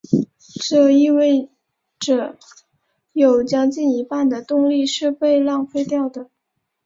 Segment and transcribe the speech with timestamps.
[0.67, 1.51] 这意味
[1.99, 2.35] 者
[3.13, 6.31] 有将近一半的动力是被浪费掉的。